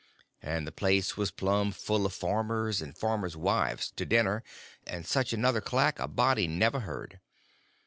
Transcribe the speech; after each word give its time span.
And 0.41 0.65
the 0.65 0.71
place 0.71 1.15
was 1.15 1.29
plum 1.29 1.71
full 1.71 2.07
of 2.07 2.13
farmers 2.15 2.81
and 2.81 2.97
farmers' 2.97 3.37
wives, 3.37 3.91
to 3.97 4.03
dinner; 4.03 4.43
and 4.83 5.05
such 5.05 5.31
another 5.31 5.61
clack 5.61 5.99
a 5.99 6.07
body 6.07 6.47
never 6.47 6.79
heard. 6.79 7.19